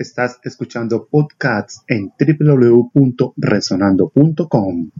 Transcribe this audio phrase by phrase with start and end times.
[0.00, 4.90] Estás escuchando podcasts en www.resonando.com.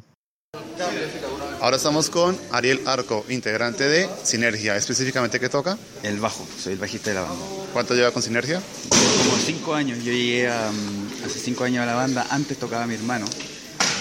[1.63, 4.77] Ahora estamos con Ariel Arco, integrante de Sinergia.
[4.77, 5.79] ¿Específicamente qué toca?
[6.03, 7.43] El bajo, soy el bajista de la banda.
[7.73, 8.61] ¿Cuánto lleva con Sinergia?
[8.91, 12.87] Como cinco años, yo llegué a, mm, hace cinco años a la banda, antes tocaba
[12.87, 13.25] mi hermano,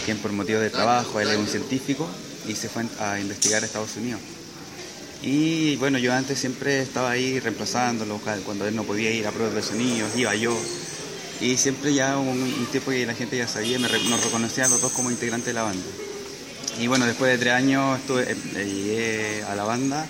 [0.04, 2.10] quien por motivo de trabajo, él es un científico
[2.46, 4.20] y se fue a investigar a Estados Unidos.
[5.22, 9.56] Y bueno, yo antes siempre estaba ahí reemplazándolo, cuando él no podía ir a pruebas
[9.56, 10.58] de sonidos, iba yo.
[11.42, 14.82] Y siempre ya un, un tiempo que la gente ya sabía, me, nos reconocían los
[14.82, 15.86] dos como integrantes de la banda.
[16.80, 20.06] Y bueno, después de tres años estuve, eh, llegué a la banda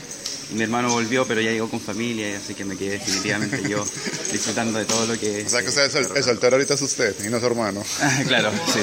[0.52, 3.84] y mi hermano volvió, pero ya llegó con familia, así que me quedé definitivamente yo
[4.32, 5.46] disfrutando de todo lo que...
[5.46, 7.84] O sea que el, el soltero ahorita es usted y no su hermano.
[8.28, 8.80] claro, sí.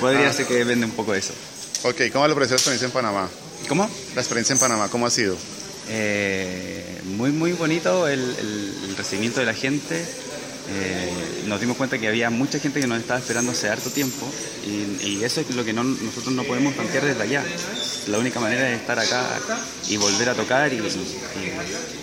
[0.00, 1.32] Podría ser que depende un poco de eso.
[1.82, 3.28] Ok, ¿cómo le pareció la experiencia en Panamá?
[3.68, 3.90] ¿Cómo?
[4.14, 5.36] La experiencia en Panamá, ¿cómo ha sido?
[5.88, 10.04] Eh, muy, muy bonito el, el- el recibimiento de la gente.
[10.68, 11.12] Eh,
[11.46, 14.26] nos dimos cuenta que había mucha gente que nos estaba esperando hace harto tiempo
[14.66, 17.44] y, y eso es lo que no- nosotros no podemos plantear desde allá.
[18.08, 19.24] La única manera es estar acá
[19.88, 20.78] y volver a tocar y,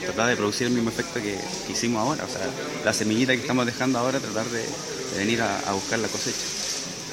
[0.05, 2.23] tratar de producir el mismo efecto que, que hicimos ahora.
[2.25, 2.42] O sea,
[2.86, 6.38] la semillita que estamos dejando ahora, tratar de, de venir a, a buscar la cosecha.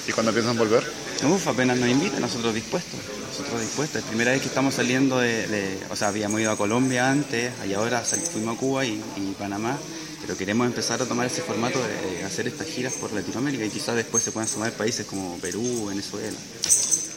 [0.09, 0.85] ¿Y cuándo piensan volver?
[1.23, 4.03] Uf, apenas nos invitan, nosotros dispuestos, nosotros dispuestos.
[4.03, 7.53] Es primera vez que estamos saliendo de, de- o sea, habíamos ido a Colombia antes,
[7.69, 9.79] y ahora fuimos a Cuba y, y Panamá,
[10.23, 13.71] pero queremos empezar a tomar ese formato de, de hacer estas giras por Latinoamérica y
[13.71, 16.37] quizás después se puedan sumar países como Perú, Venezuela.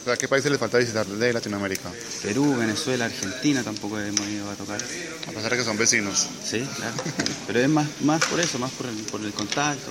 [0.04, 1.90] Sea, ¿qué países les falta visitar de Latinoamérica?
[2.22, 4.78] Perú, Venezuela, Argentina tampoco hemos ido a tocar.
[5.28, 6.28] A pesar de que son vecinos.
[6.44, 6.94] Sí, claro.
[7.46, 9.90] Pero es más, más por eso, más por el, por el contacto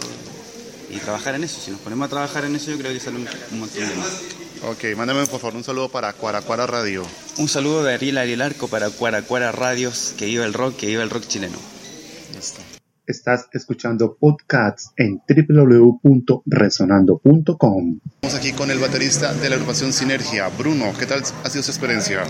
[0.94, 1.60] y trabajar en eso.
[1.60, 3.96] Si nos ponemos a trabajar en eso, yo creo que sale un, un montón de
[3.96, 4.22] más.
[4.66, 7.06] Ok, mándame por favor un saludo para Cuaracuara Radio.
[7.38, 11.04] Un saludo de Ariel Ariel Arco para Cuaracuara Radios, que viva el rock, que viva
[11.04, 11.58] el rock chileno.
[12.34, 12.73] Listo.
[13.06, 18.00] Estás escuchando podcasts en www.resonando.com.
[18.06, 20.94] Estamos aquí con el baterista de la agrupación Sinergia, Bruno.
[20.98, 22.24] ¿Qué tal ha sido su experiencia?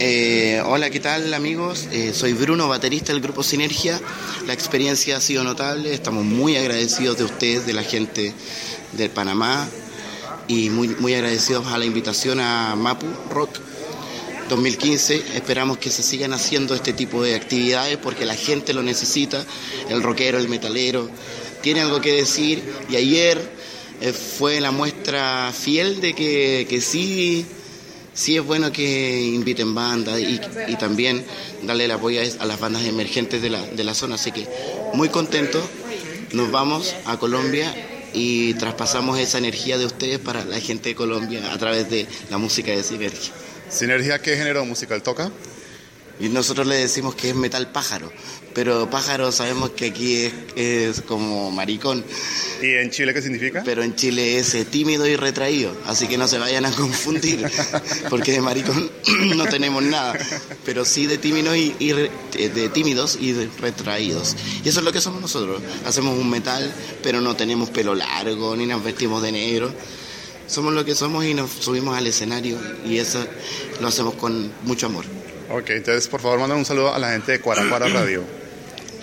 [0.00, 1.90] Eh, hola, ¿qué tal amigos?
[1.92, 4.00] Eh, soy Bruno, baterista del grupo Sinergia.
[4.46, 8.32] La experiencia ha sido notable, estamos muy agradecidos de ustedes, de la gente
[8.96, 9.68] del Panamá
[10.48, 13.58] y muy, muy agradecidos a la invitación a Mapu Rock
[14.48, 15.22] 2015.
[15.34, 19.44] Esperamos que se sigan haciendo este tipo de actividades porque la gente lo necesita,
[19.88, 21.08] el rockero, el metalero,
[21.62, 23.40] tiene algo que decir y ayer
[24.00, 27.46] eh, fue la muestra fiel de que, que sí
[28.14, 31.24] sí es bueno que inviten bandas y, y también
[31.62, 34.14] darle el apoyo a, las bandas emergentes de la, de la zona.
[34.14, 34.46] Así que
[34.94, 35.60] muy contento.
[36.32, 37.72] Nos vamos a Colombia
[38.12, 42.38] y traspasamos esa energía de ustedes para la gente de Colombia a través de la
[42.38, 43.32] música de Sinergia.
[43.68, 45.30] Sinergia, ¿qué género musical toca?
[46.20, 48.12] Y nosotros le decimos que es metal pájaro,
[48.54, 52.04] pero pájaro sabemos que aquí es, es como maricón,
[52.62, 53.62] ¿Y en Chile qué significa?
[53.64, 57.44] pero en Chile es eh, tímido y retraído, así que no se vayan a confundir,
[58.10, 58.88] porque de maricón
[59.36, 60.16] no tenemos nada,
[60.64, 64.36] pero sí de tímidos y, y eh, de tímidos y de retraídos.
[64.64, 65.60] Y eso es lo que somos nosotros.
[65.84, 69.72] Hacemos un metal, pero no tenemos pelo largo ni nos vestimos de negro.
[70.46, 73.26] Somos lo que somos y nos subimos al escenario y eso
[73.80, 75.04] lo hacemos con mucho amor.
[75.50, 78.22] Ok, entonces por favor manda un saludo a la gente de Cuaracuara Radio.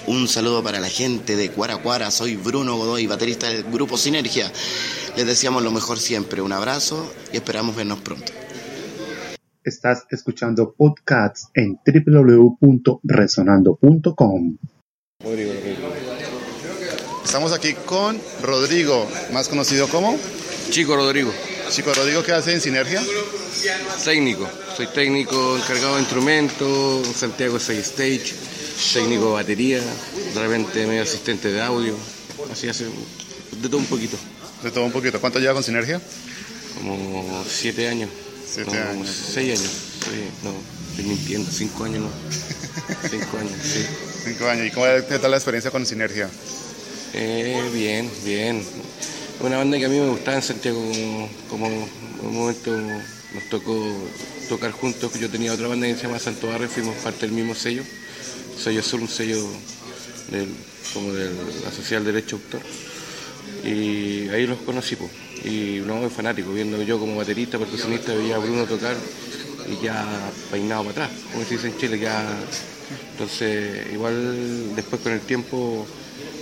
[0.07, 4.51] Un saludo para la gente de Cuaracuara, soy Bruno Godoy, baterista del grupo Sinergia.
[5.15, 8.33] Les deseamos lo mejor siempre, un abrazo y esperamos vernos pronto.
[9.63, 14.57] Estás escuchando podcasts en www.resonando.com.
[17.23, 20.17] Estamos aquí con Rodrigo, más conocido como
[20.71, 21.33] Chico Rodrigo,
[21.69, 23.03] Chico Rodrigo, ¿qué hace en Sinergia?
[24.05, 24.49] técnico.
[24.77, 28.33] Soy técnico encargado de instrumentos, en Santiago soy stage,
[28.93, 29.81] técnico de batería,
[30.33, 31.93] de repente medio asistente de audio,
[32.49, 34.15] así hace de todo un poquito.
[34.63, 35.19] De todo un poquito.
[35.19, 36.01] ¿Cuánto lleva con Sinergia?
[36.77, 38.09] Como siete años.
[38.49, 39.09] Siete como años.
[39.09, 39.71] Seis años.
[40.05, 40.53] Sí, no,
[40.91, 42.09] estoy mintiendo, cinco años no.
[43.09, 43.85] Cinco años, sí.
[44.23, 44.67] Cinco años.
[44.67, 46.29] ¿Y cómo qué tal la experiencia con Sinergia?
[47.13, 48.63] Eh, bien, bien.
[49.43, 50.79] Una banda que a mí me gustaba en Santiago,
[51.49, 51.67] como,
[52.19, 52.77] como un momento
[53.33, 53.75] nos tocó
[54.47, 55.11] tocar juntos.
[55.19, 57.83] Yo tenía otra banda que se llama Santo Barrio, fuimos parte del mismo sello.
[58.55, 59.43] Sello Sur, un sello
[60.93, 61.31] como de
[61.63, 62.61] la Sociedad del Derecho de Autor.
[63.65, 65.09] Y ahí los conocí, po.
[65.43, 68.95] y no, fanático, viendo yo como baterista, percusionista, veía a Bruno tocar
[69.67, 70.05] y ya
[70.51, 72.23] peinado para atrás, como se dice en Chile, ya.
[73.13, 75.87] Entonces, igual después con el tiempo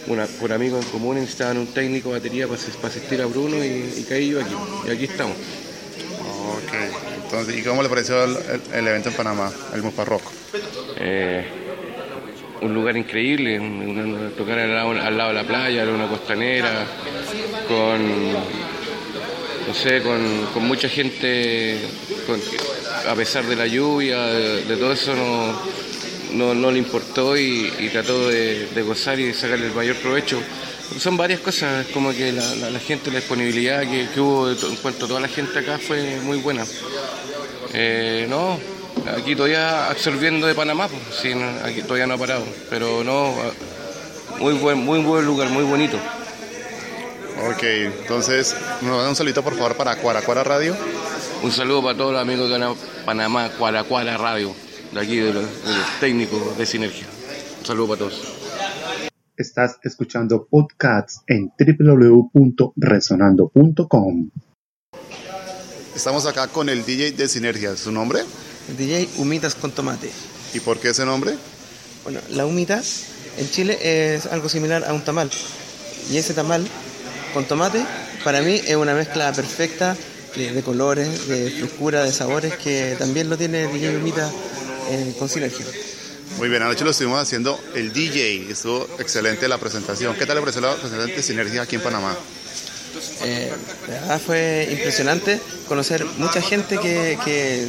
[0.08, 3.58] una, por amigos en común necesitaban un técnico de batería para, para asistir a Bruno
[3.64, 4.56] y, y caí yo aquí.
[4.88, 5.36] Y aquí estamos.
[5.38, 6.74] Ok.
[7.26, 10.24] Entonces, ¿y cómo le pareció el, evento en Panamá, el Rock?
[10.98, 11.46] Eh,
[12.62, 16.86] un lugar increíble, un- tocar al lado, al lado de la playa, una costanera,
[17.68, 21.78] con, no sé, con, con mucha gente,
[22.25, 22.42] con-
[23.08, 25.62] a pesar de la lluvia, de, de todo eso no,
[26.31, 29.96] no, no le importó y, y trató de, de gozar y de sacarle el mayor
[29.98, 30.42] provecho.
[30.98, 34.76] Son varias cosas, como que la, la- la gente, la disponibilidad que, que hubo en
[34.78, 36.66] cuanto a toda la gente acá fue muy buena.
[37.74, 38.60] Eh, no,
[39.16, 41.31] aquí todavía absorbiendo de Panamá, pues, sí,
[41.64, 43.36] aquí todavía no ha parado, pero no,
[44.40, 45.98] muy buen, muy buen lugar, muy bonito.
[47.52, 50.75] Ok, entonces, nos da un saludito por favor para Cuaracuara Radio.
[51.42, 52.75] Un saludo para todos los amigos de Pana-
[53.06, 54.54] Panamá, Cuaracuara Radio,
[54.91, 57.06] de aquí, de los, de los técnicos de Sinergia.
[57.59, 58.24] Un saludo para todos.
[59.38, 64.30] Estás escuchando podcasts en www.resonando.com.
[65.95, 67.75] Estamos acá con el DJ de Sinergia.
[67.75, 68.21] ¿Su nombre?
[68.69, 70.09] El DJ Humitas con tomate.
[70.53, 71.36] ¿Y por qué ese nombre?
[72.03, 73.06] Bueno, la humitas
[73.38, 75.30] en Chile es algo similar a un tamal.
[76.12, 76.68] Y ese tamal
[77.33, 77.86] con tomate,
[78.24, 79.95] para mí es una mezcla perfecta
[80.36, 84.33] de, de colores, de frescura, de sabores, que también lo tiene el DJ Humitas
[84.89, 85.65] eh, con sinergia.
[86.38, 88.51] Muy bien, anoche lo estuvimos haciendo el DJ.
[88.51, 90.15] Estuvo excelente la presentación.
[90.15, 92.15] ¿Qué tal le pareció la presentación de Sinergia aquí en Panamá?
[93.24, 93.51] Eh,
[93.88, 97.68] la verdad fue impresionante conocer mucha gente que, que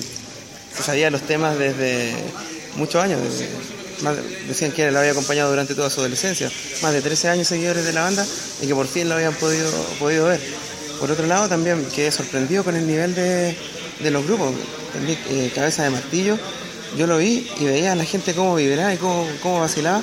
[0.76, 2.12] se sabía los temas desde
[2.76, 3.20] muchos años.
[3.22, 3.48] desde-
[4.02, 6.50] más de- decían que lo había acompañado durante toda su adolescencia.
[6.82, 8.26] Más de 13 años seguidores de la banda
[8.62, 10.40] y que por fin lo habían podido, podido ver.
[10.98, 13.54] Por otro lado, también quedé sorprendido con el nivel de,
[14.00, 14.54] de los grupos.
[15.28, 16.38] Eh, Cabeza de Martillo,
[16.96, 20.02] yo lo vi y veía a la gente cómo vibraba y cómo, cómo vacilaba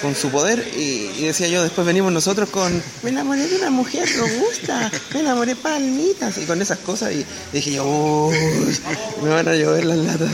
[0.00, 3.70] con su poder y, y decía yo, después venimos nosotros con, me enamoré de una
[3.70, 8.36] mujer robusta, me enamoré palmitas y con esas cosas y dije yo, "Uy,
[9.22, 10.28] me van a llover las latas.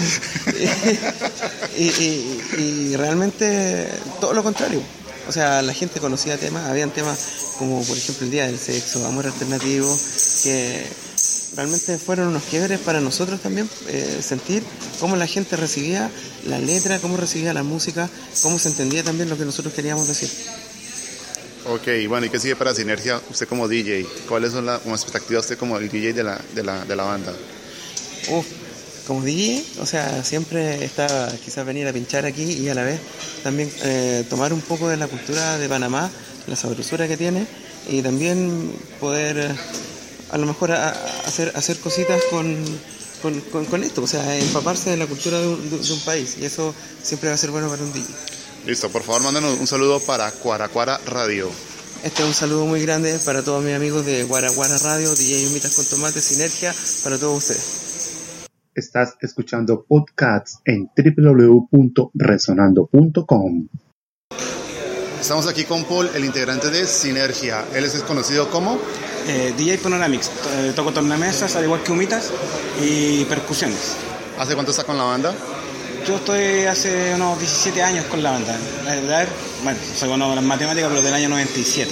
[1.76, 3.88] y- y realmente
[4.20, 4.80] todo lo contrario.
[5.28, 7.18] O sea, la gente conocía temas, habían temas
[7.58, 9.94] como por ejemplo el Día del Sexo, Amor Alternativo,
[10.42, 10.86] que
[11.56, 14.62] realmente fueron unos quiebres para nosotros también, eh, sentir
[15.00, 16.10] cómo la gente recibía
[16.46, 18.08] la letra, cómo recibía la música,
[18.42, 20.30] cómo se entendía también lo que nosotros queríamos decir.
[21.66, 24.06] Ok, bueno, ¿y qué sigue para Sinergia usted como DJ?
[24.26, 27.34] ¿Cuáles son las expectativas usted como el DJ de la, de la, de la banda?
[28.30, 28.46] Uf,
[29.06, 33.00] como DJ, o sea, siempre está quizás venir a pinchar aquí y a la vez
[33.42, 36.10] también eh, tomar un poco de la cultura de Panamá,
[36.46, 37.46] la sabrosura que tiene
[37.88, 39.54] y también poder
[40.30, 40.92] a lo mejor a- a-
[41.26, 42.56] hacer, hacer cositas con,
[43.22, 46.00] con, con- con esto, o sea, empaparse de la cultura de un, de- de un
[46.00, 48.06] país y eso siempre va a ser bueno para un DJ.
[48.66, 51.48] Listo, por favor, mándanos un saludo para Cuaracuara Radio.
[52.04, 55.74] Este es un saludo muy grande para todos mis amigos de Guaraguara Radio, DJ Humitas
[55.74, 56.72] con Tomate, Sinergia,
[57.02, 57.86] para todos ustedes.
[58.74, 63.68] Estás escuchando podcasts en www.resonando.com.
[65.20, 67.64] Estamos aquí con Paul, el integrante de Sinergia.
[67.74, 68.78] Él es conocido como...
[69.26, 72.30] Eh, DJ Panoramix, eh, toco tornamesas, al igual que humitas,
[72.80, 73.96] y percusiones.
[74.38, 75.34] ¿Hace cuánto está con la banda?
[76.06, 78.56] Yo estoy hace unos 17 años con la banda.
[78.84, 79.28] La verdad,
[79.64, 81.90] bueno, soy bueno en las matemáticas, pero del año 97.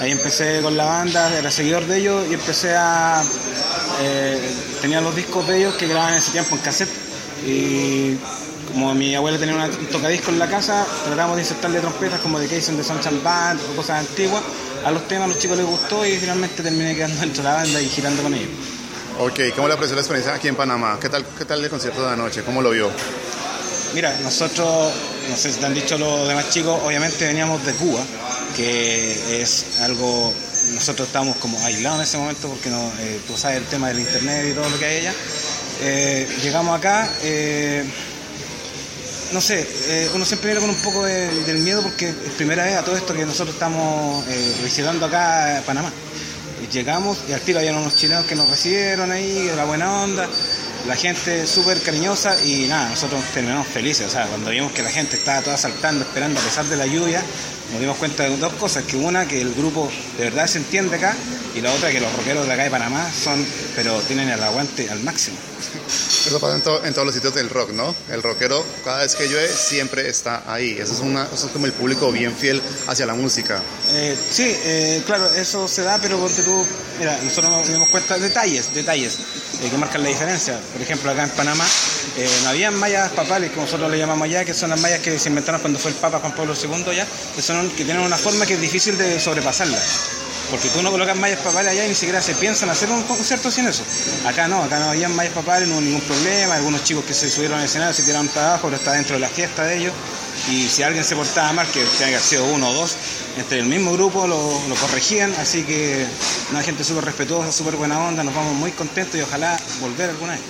[0.00, 3.22] Ahí empecé con la banda, era seguidor de ellos y empecé a...
[4.02, 4.38] eh,
[4.82, 6.90] tenía los discos de ellos que grababan en ese tiempo en cassette
[7.46, 8.16] y
[8.74, 12.38] como mi abuela tenía una- un tocadisco en la casa, tratamos de insertarle trompetas como
[12.38, 14.42] de and the Sunshine Band o cosas antiguas.
[14.84, 17.54] A los temas a los chicos les gustó y finalmente terminé quedando dentro de la
[17.54, 18.50] banda y girando con ellos.
[19.20, 20.98] Ok, ¿cómo le pareció la experiencia aquí en Panamá?
[21.00, 22.42] ¿Qué tal, qué tal el concierto de anoche?
[22.42, 22.90] ¿Cómo lo vio?
[23.94, 24.92] Mira, nosotros,
[25.30, 28.00] no sé si te han dicho los demás chicos, obviamente veníamos de Cuba,
[28.56, 30.34] que es algo,
[30.72, 34.00] nosotros estábamos como aislados en ese momento porque no, eh, tú sabes el tema del
[34.00, 35.14] internet y todo lo que hay allá.
[35.80, 37.84] Eh, llegamos acá, eh,
[39.32, 42.64] no sé, eh, uno siempre viene con un poco de- del miedo porque es primera
[42.64, 45.90] vez a todo esto que nosotros estamos eh, visitando acá a Panamá.
[46.72, 50.28] Llegamos y al tiro habían unos chilenos que nos recibieron ahí, de la buena onda,
[50.88, 54.06] la gente súper cariñosa y nada, nosotros terminamos felices.
[54.06, 56.86] O sea, cuando vimos que la gente estaba toda saltando, esperando a pesar de la
[56.86, 57.22] lluvia,
[57.72, 60.96] nos dimos cuenta de dos cosas, que una, que el grupo de verdad se entiende
[60.96, 61.14] acá,
[61.54, 63.44] y la otra, que los rockeros de acá de Panamá son,
[63.76, 65.36] pero tienen el aguante al máximo.
[66.26, 67.94] Eso pasa en, to- en todos los sitios del rock, ¿no?
[68.10, 70.76] El rockero, cada vez que llueve, siempre está ahí.
[70.78, 73.62] Eso es, una, eso es como el público bien fiel hacia la música.
[73.92, 76.66] Eh, sí, eh, claro, eso se da, pero porque tú,
[76.98, 79.18] mira, nosotros nos dimos cuenta de detalles, detalles
[79.62, 80.58] eh, que marcan la diferencia.
[80.72, 81.66] Por ejemplo, acá en Panamá
[82.16, 85.18] eh, no habían mallas papales, como nosotros le llamamos allá, que son las mallas que
[85.18, 88.16] se inventaron cuando fue el Papa Juan Pablo II ya, que, son, que tienen una
[88.16, 89.78] forma que es difícil de sobrepasarla.
[90.50, 93.50] Porque tú no colocas mallas papales allá y ni siquiera se piensan hacer un concierto
[93.50, 93.82] sin eso.
[94.26, 96.54] Acá no, acá no habían mallas papales, no hubo ningún problema.
[96.54, 99.20] Algunos chicos que se subieron al escenario se tiraron para abajo, pero está dentro de
[99.20, 99.92] la fiesta de ellos.
[100.50, 102.96] y si alguien se portaba mal, que haya sido uno o dos,
[103.38, 106.06] entre el mismo grupo lo, lo corregían, así que
[106.50, 110.32] una gente súper respetuosa, súper buena onda, nos vamos muy contentos y ojalá volver alguna
[110.32, 110.42] vez.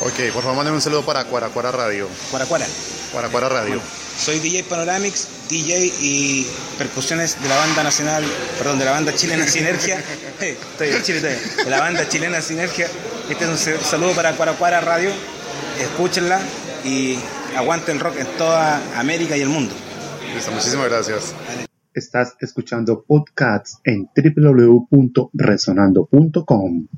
[0.00, 2.08] Ok, por favor, manden un saludo para Cuaracuara Radio.
[2.30, 2.66] Cuaracuara.
[3.12, 3.80] Cuaracuara Radio.
[4.18, 6.44] Soy DJ Panoramics, DJ y
[6.76, 8.24] percusiones de la banda nacional,
[8.58, 9.98] perdón, de la banda chilena Sinergia.
[10.40, 11.64] Estoy en Chile todavía.
[11.64, 12.88] De la banda chilena Sinergia.
[13.30, 15.12] Este es un saludo para Cuaracuara Radio.
[15.80, 16.40] Escúchenla
[16.84, 17.16] y
[17.56, 19.72] aguante el rock en toda América y el mundo.
[20.34, 21.32] Listo, muchísimas gracias.
[21.94, 26.88] Estás escuchando podcasts en www.resonando.com.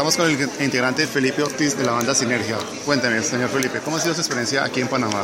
[0.00, 2.56] Estamos con el integrante Felipe Ortiz de la banda Sinergia.
[2.86, 5.20] Cuéntame, señor Felipe, ¿cómo ha sido su experiencia aquí en Panamá?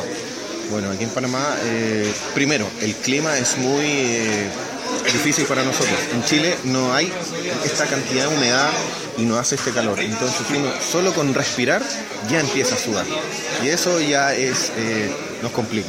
[0.71, 4.51] Bueno, aquí en Panamá, eh, primero, el clima es muy eh,
[5.15, 5.99] difícil para nosotros.
[6.13, 7.11] En Chile no hay
[7.65, 8.69] esta cantidad de humedad
[9.17, 9.99] y no hace este calor.
[9.99, 11.81] Entonces uno solo con respirar
[12.29, 13.07] ya empieza a sudar.
[13.65, 15.11] Y eso ya es eh,
[15.43, 15.89] nos complica.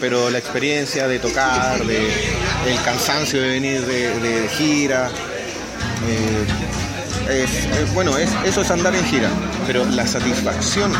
[0.00, 5.08] Pero la experiencia de tocar, el cansancio de venir de, gira,
[7.28, 9.28] es, es- bueno, es, eso es andar en gira,
[9.66, 10.92] pero la satisfacción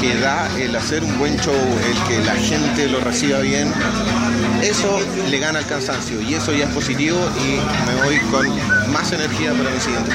[0.00, 3.72] que da el hacer un buen show, el que la gente lo reciba bien,
[4.62, 5.00] eso
[5.30, 8.46] le gana el cansancio y eso ya es positivo y me voy con
[8.92, 10.10] más energía para mi siguiente.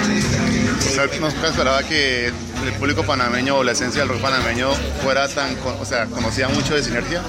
[0.79, 4.69] ¿Usted nunca esperaba que el público panameño o la esencia del rock panameño
[5.03, 7.21] fuera tan, o sea, conocía mucho de Sinergia?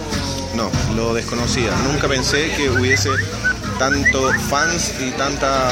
[0.55, 1.71] No, lo desconocía.
[1.91, 3.11] Nunca pensé que hubiese
[3.79, 5.71] tanto fans y tanta,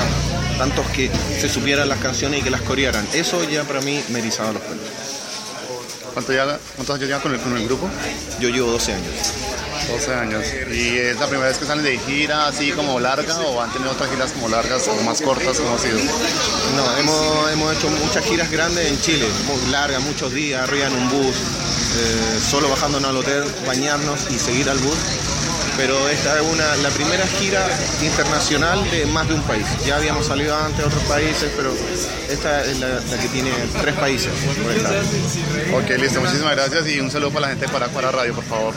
[0.58, 3.06] tantos que se supieran las canciones y que las corearan.
[3.12, 4.86] Eso ya para mí me erizaba los pelos.
[6.12, 7.88] ¿Cuánto ya, ¿Cuántos años llevan con el, con el grupo?
[8.38, 9.14] Yo llevo 12 años.
[9.88, 10.44] 12 años.
[10.70, 13.90] ¿Y es la primera vez que salen de gira así como larga o han tenido
[13.90, 15.58] otras giras como largas o más cortas?
[15.58, 15.98] ¿Cómo ha sido?
[16.76, 20.94] No, hemos, hemos hecho muchas giras grandes en Chile, muy largas, muchos días, arriba en
[20.94, 24.96] un bus, eh, solo bajándonos al hotel, bañarnos y seguir al bus.
[25.76, 27.66] Pero esta es una, la primera gira
[28.02, 29.66] internacional de más de un país.
[29.86, 31.72] Ya habíamos salido antes a otros países, pero
[32.30, 33.50] esta es la, la que tiene
[33.80, 34.30] tres países.
[35.70, 35.82] por.
[35.82, 36.20] Ok, listo.
[36.20, 38.74] Muchísimas gracias y un saludo para la gente de Cuaracuara Radio, por favor.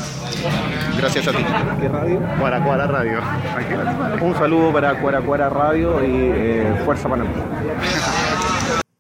[0.98, 1.44] Gracias a ti.
[1.82, 2.22] ¿Qué radio?
[2.40, 3.20] Cuaracuara Radio.
[4.22, 7.32] Un saludo para Cuaracuara Radio y eh, Fuerza Panamá.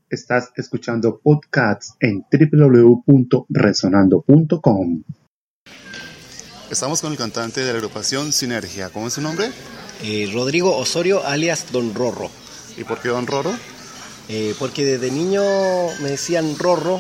[0.10, 5.04] Estás escuchando podcasts en www.resonando.com.
[6.70, 8.90] Estamos con el cantante de la agrupación Sinergia.
[8.90, 9.52] ¿Cómo es su nombre?
[10.04, 12.30] Eh, Rodrigo Osorio, alias Don Rorro.
[12.76, 13.54] ¿Y por qué Don Roro?
[14.28, 15.44] Eh, porque desde niño
[16.02, 17.00] me decían Rorro,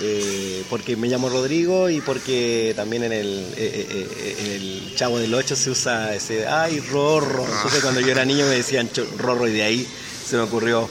[0.00, 5.56] eh, porque me llamo Rodrigo y porque también en el, en el Chavo del 8
[5.56, 7.44] se usa ese, ay, Rorro.
[7.44, 9.88] Entonces cuando yo era niño me decían Rorro y de ahí
[10.28, 10.88] se me ocurrió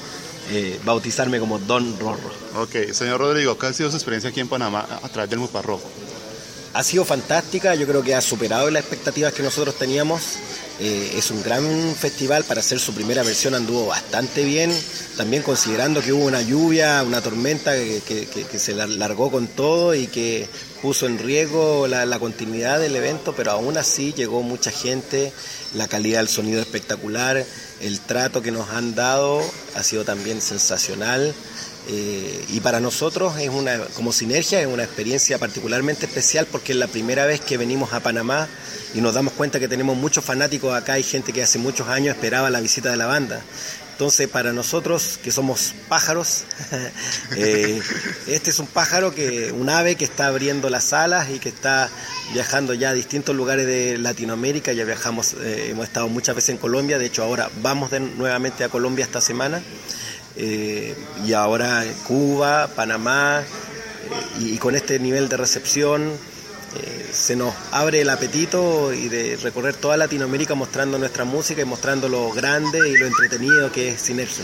[0.51, 2.29] eh, bautizarme como Don Rorro.
[2.55, 5.81] Ok, señor Rodrigo, ¿cuál ha sido su experiencia aquí en Panamá a través del Muparro?
[6.75, 10.21] Ha sido fantástica, yo creo que ha superado las expectativas que nosotros teníamos.
[10.81, 11.63] Eh, es un gran
[11.95, 14.77] festival para hacer su primera versión, anduvo bastante bien,
[15.15, 20.07] también considerando que hubo una lluvia, una tormenta que, se lar- largó con todo y
[20.07, 20.49] que
[20.81, 25.31] puso en riesgo la, la continuidad del evento, pero aún así llegó mucha gente,
[25.75, 27.45] la calidad del sonido espectacular,
[27.79, 29.41] el trato que nos han dado
[29.75, 31.33] ha sido también sensacional.
[31.87, 36.79] Eh, y para nosotros es una, como Sinergia es una experiencia particularmente especial porque es
[36.79, 38.47] la primera vez que venimos a Panamá
[38.95, 42.15] y nos damos cuenta que tenemos muchos fanáticos acá, hay gente que hace muchos años
[42.15, 43.41] esperaba la visita de la banda.
[43.91, 46.43] Entonces para nosotros que somos pájaros,
[47.37, 47.79] eh,
[48.27, 51.89] este es un pájaro que, un ave que está abriendo las alas y que está
[52.33, 56.57] viajando ya a distintos lugares de Latinoamérica, ya viajamos, eh, hemos estado muchas veces en
[56.57, 59.61] Colombia, de hecho ahora vamos de- nuevamente a Colombia esta semana.
[60.37, 66.11] Eh, y ahora Cuba, Panamá, eh, y, con este nivel de recepción
[66.75, 71.65] eh, se nos abre el apetito y de recorrer toda Latinoamérica mostrando nuestra música y
[71.65, 74.43] mostrando lo grande y lo entretenido que es Sinergia.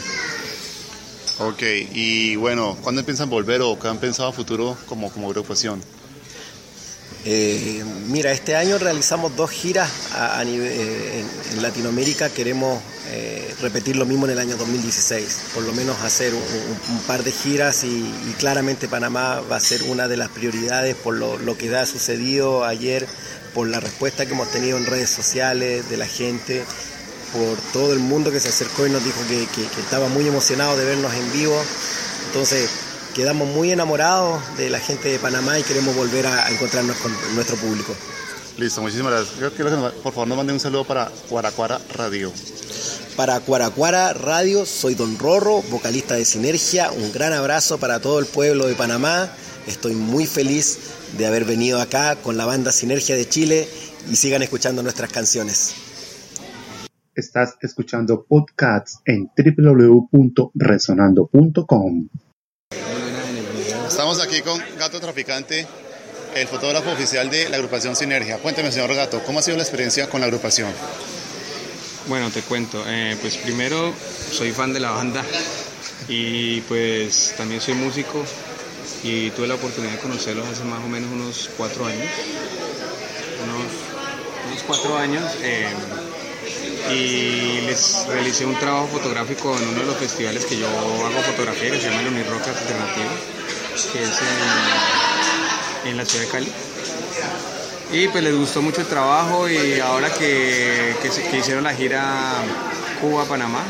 [1.40, 5.82] Ok, y bueno, ¿cuándo piensan volver o qué han pensado a futuro como, como agrupación?
[7.24, 11.24] Eh, mira, este año realizamos dos giras a, nivel, eh,
[11.54, 12.30] en, Latinoamérica.
[12.30, 17.24] Queremos eh, repetir lo mismo en el año 2016, por lo menos hacer un, par
[17.24, 21.76] de giras y, claramente Panamá va a ser una de las prioridades por lo, que
[21.76, 23.06] ha sucedido ayer,
[23.54, 26.64] por la respuesta que hemos tenido en redes sociales de la gente,
[27.34, 30.76] por todo el mundo que se acercó y nos dijo que- que estaba muy emocionado
[30.76, 31.62] de vernos en vivo.
[32.28, 32.70] Entonces,
[33.16, 37.56] quedamos muy enamorados de la gente de Panamá y queremos volver a, encontrarnos con nuestro
[37.58, 37.94] público.
[38.58, 39.40] Listo, muchísimas gracias.
[39.40, 42.32] Yo quiero que nos- por favor nos manden un saludo para Cuaracuara Radio.
[43.16, 46.92] Para Cuaracuara Radio, soy Don Rorro, vocalista de Sinergia.
[46.92, 49.30] Un gran abrazo para todo el pueblo de Panamá.
[49.68, 50.80] Estoy muy feliz
[51.18, 53.68] de haber venido acá con la banda Sinergia de Chile
[54.10, 55.76] y sigan escuchando nuestras canciones.
[57.14, 62.08] Estás escuchando podcasts en www.resonando.com.
[63.92, 65.68] Estamos aquí con Gato Traficante,
[66.34, 68.38] el fotógrafo oficial de la agrupación Sinergia.
[68.38, 70.72] Cuénteme, señor Gato, ¿cómo ha sido la experiencia con la agrupación?
[72.08, 72.86] Bueno, te cuento.
[72.88, 73.94] Eh, pues primero,
[74.32, 75.26] soy fan de la banda
[76.08, 78.24] y pues también soy músico
[79.04, 82.08] y tuve la oportunidad de conocerlos hace más o menos unos cuatro años.
[83.44, 85.26] Unos, cuatro años.
[85.44, 85.68] eh,
[86.90, 91.72] y les realicé un trabajo fotográfico en uno de los festivales que yo hago fotografía
[91.72, 93.41] que se llama el Unirock Alternativo,
[93.86, 94.20] que es
[95.86, 96.52] en, en la ciudad de Cali.
[97.92, 102.34] Y pues les gustó mucho el trabajo y ahora que, que, que hicieron la gira
[103.02, 103.64] Cuba-Panamá,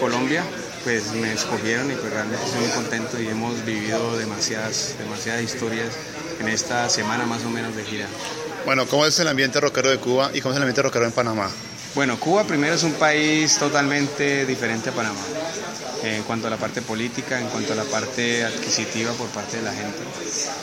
[0.00, 0.42] Colombia,
[0.84, 5.90] pues me escogieron y pues realmente estoy muy contento y hemos vivido demasiadas, demasiadas historias
[6.40, 8.06] en esta semana más o menos de gira.
[8.64, 11.12] Bueno, ¿cómo es el ambiente rockero de Cuba y cómo es el ambiente rockero en
[11.12, 11.50] Panamá?
[11.94, 15.20] Bueno, Cuba primero es un país totalmente diferente a Panamá.
[16.16, 19.62] En cuanto a la parte política, en cuanto a la parte adquisitiva por parte de
[19.62, 19.98] la gente.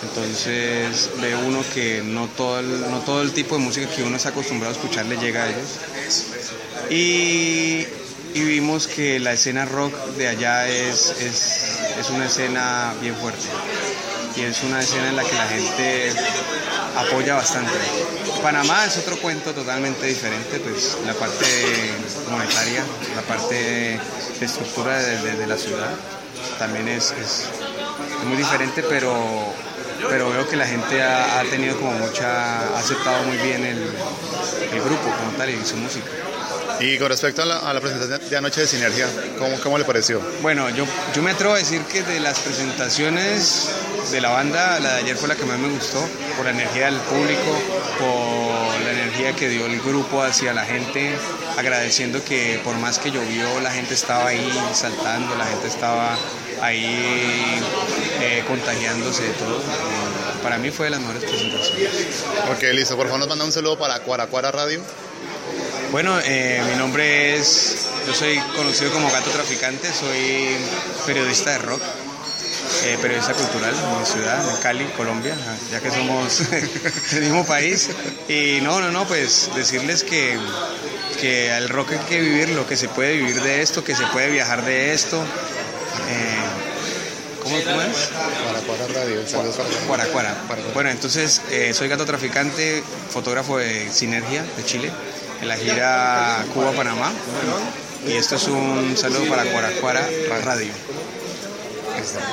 [0.04, 4.18] Entonces ve uno que no todo, el, no todo el tipo de música que uno
[4.18, 5.80] está acostumbrado a escuchar le llega a ellos.
[6.90, 7.86] Y,
[8.34, 11.62] y vimos que la escena rock de allá es, es,
[12.00, 13.48] es una escena bien fuerte.
[14.36, 16.12] Y es una escena en la que la gente
[16.98, 17.74] apoya bastante.
[18.42, 21.46] Panamá es otro cuento totalmente diferente, pues la parte
[22.30, 22.84] monetaria,
[23.16, 23.56] la parte
[24.40, 25.92] de estructura de, la ciudad
[26.60, 27.48] también es, es
[28.28, 29.14] muy diferente, pero,
[30.10, 33.78] pero veo que la gente ha, ha tenido como mucha, ha aceptado muy bien el,
[34.74, 36.10] el grupo como tal y su música.
[36.79, 39.08] Y con respecto a la, a la presentación de anoche de Sinergia,
[39.39, 40.22] ¿cómo, cómo le pareció?
[40.41, 43.70] Bueno, yo, yo me atrevo a decir que de las presentaciones
[44.12, 46.05] de la banda, la de ayer fue la que más me gustó,
[46.36, 47.60] por la energía del público,
[47.98, 51.15] por la energía que dio el grupo hacia la gente,
[51.58, 56.17] agradeciendo que por más que llovió, la gente estaba ahí saltando, la gente estaba
[56.62, 57.62] ahí
[58.21, 59.62] eh, contagiándose de todo.
[60.43, 62.23] Para mí fue de las mejores presentaciones.
[62.52, 62.95] Ok, listo.
[62.95, 64.82] Por favor, nos manda un saludo para Cuaracuara Radio.
[65.91, 70.58] Bueno, eh, mi nombre es, yo soy conocido como Gato Traficante, soy
[71.06, 71.82] periodista de rock,
[72.84, 75.36] eh, periodista cultural en mi ciudad, en Cali, Colombia,
[75.71, 76.43] ya que somos
[77.12, 77.89] del mismo país.
[78.28, 80.38] Y no, no, no, pues decirles que,
[81.21, 84.30] que el rock hay que vivirlo, que se puede vivir de esto, que se puede
[84.32, 85.21] viajar de esto.
[85.21, 86.45] Eh,
[87.43, 88.10] ¿Cómo, cómo es?
[88.48, 89.28] Cuaracuara Radio.
[89.28, 89.60] Saludos.
[90.74, 94.91] Bueno, entonces eh, soy gato traficante, fotógrafo de Sinergia de Chile,
[95.45, 97.12] en la gira Cuba-Panamá.
[98.08, 100.08] Y esto es un saludo para Cuaracuara
[100.43, 100.71] Radio.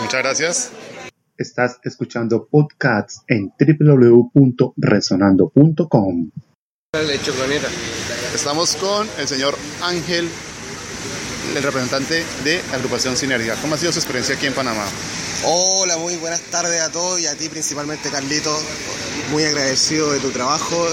[0.01, 0.71] Muchas gracias.
[1.37, 6.31] Estás escuchando podcasts en www.resonando.com.
[8.35, 10.27] Estamos con el señor Ángel,
[11.55, 13.57] el representante de la agrupación Sinergia.
[13.61, 14.87] ¿Cómo ha sido su experiencia aquí en Panamá?
[15.45, 18.57] Hola, muy buenas tardes a todos y a ti principalmente, Carlito.
[19.31, 20.87] Muy agradecido de tu trabajo.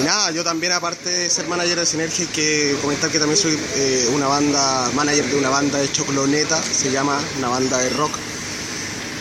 [0.00, 3.36] Y nada, yo también, aparte de ser manager de Sinergia, hay que comentar que también
[3.38, 7.90] soy eh, una banda, manager de una banda de Chocloneta, se llama una banda de
[7.90, 8.12] rock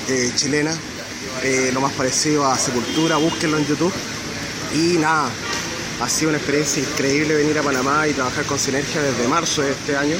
[0.09, 0.75] eh, chilena,
[1.43, 3.93] eh, lo más parecido a Sepultura, búsquenlo en YouTube.
[4.75, 5.29] Y nada,
[6.01, 9.71] ha sido una experiencia increíble venir a Panamá y trabajar con Sinergia desde marzo de
[9.71, 10.17] este año.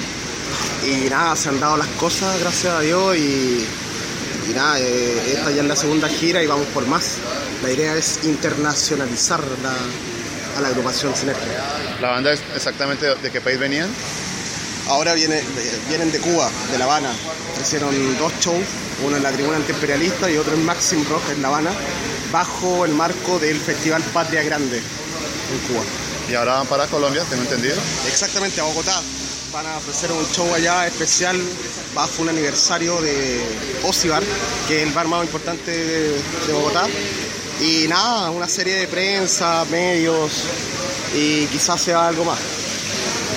[0.87, 3.63] Y nada, se han dado las cosas, gracias a Dios, y,
[4.55, 7.17] nada, esta ya es la segunda gira y vamos por más.
[7.61, 10.16] La idea es internacionalizar la-
[10.57, 11.63] a la agrupación Sinergia.
[12.01, 13.89] ¿La banda es exactamente de, qué país venían?
[14.89, 15.43] Ahora viene-
[15.89, 17.11] vienen de Cuba, de La Habana.
[17.61, 18.63] Hicieron dos shows,
[19.05, 21.71] uno en la tribuna antiimperialista y otro en Maxim Rock en La Habana,
[22.31, 25.83] bajo el marco del Festival Patria Grande en Cuba.
[26.29, 27.75] Y ahora van para Colombia, tengo entendido.
[28.07, 29.01] Exactamente, a Bogotá.
[29.53, 31.41] Van a ofrecer un show allá especial
[31.95, 33.41] bajo un aniversario de
[33.83, 34.21] Osibar,
[34.67, 36.09] que es el bar más importante de,
[36.47, 36.85] de Bogotá.
[37.59, 40.31] Y nada, una serie de prensa, medios
[41.15, 42.37] y quizás sea algo más.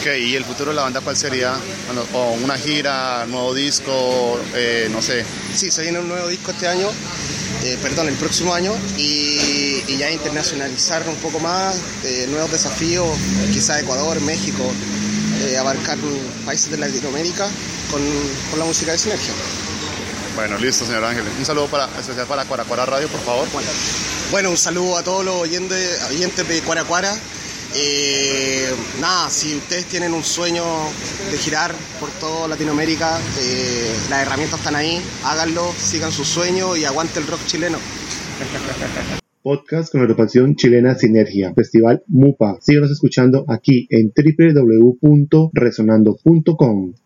[0.00, 1.54] Ok, ¿y el futuro de la banda cuál sería?
[1.86, 5.24] Bueno, o una gira, nuevo disco, eh, no sé.
[5.54, 6.88] Sí, se viene un nuevo disco este año,
[7.64, 13.08] eh, perdón, el próximo año, y, y ya internacionalizar un poco más, eh, nuevos desafíos,
[13.52, 14.70] quizás Ecuador, México,
[15.58, 15.96] abarcar
[16.44, 17.48] países de Latinoamérica
[17.90, 18.02] con,
[18.50, 19.32] con la música de Sinergia.
[20.36, 21.24] Bueno, listo, señor Ángel.
[21.38, 23.48] Un saludo para, especial para Cuaracuara Radio, por favor.
[24.30, 27.12] Bueno, un saludo a todos los oyentes, de Cuaracuara.
[27.74, 28.68] Eh,
[29.00, 30.62] nada, si ustedes tienen un sueño
[31.32, 36.84] de girar por toda Latinoamérica, eh, las herramientas están ahí, háganlo, sigan su sueño y
[36.84, 37.78] aguante el rock chileno.
[39.42, 42.58] Podcast con la agrupación chilena Sinergia, Festival MUPA.
[42.60, 46.92] Síguenos escuchando aquí en www.resonando.com.